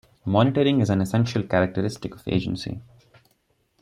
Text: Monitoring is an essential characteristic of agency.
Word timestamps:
Monitoring 0.25 0.81
is 0.81 0.89
an 0.89 0.99
essential 0.99 1.43
characteristic 1.43 2.15
of 2.15 2.27
agency. 2.27 2.81